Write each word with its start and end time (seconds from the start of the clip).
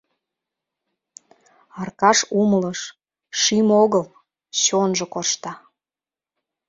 Аркаш 1.81 2.19
умылыш: 2.41 2.79
шӱм 3.39 3.67
огыл— 3.81 4.05
чонжо 4.63 5.05
коршта... 5.13 5.53